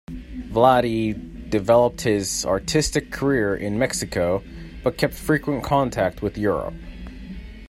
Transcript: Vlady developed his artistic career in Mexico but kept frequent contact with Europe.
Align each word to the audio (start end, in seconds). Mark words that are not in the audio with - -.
Vlady 0.09 1.47
developed 1.51 2.01
his 2.01 2.43
artistic 2.43 3.11
career 3.11 3.55
in 3.55 3.77
Mexico 3.77 4.43
but 4.83 4.97
kept 4.97 5.13
frequent 5.13 5.63
contact 5.63 6.23
with 6.23 6.39
Europe. 6.39 6.73